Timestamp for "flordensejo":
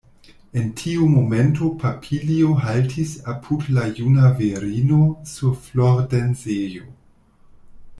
5.69-6.89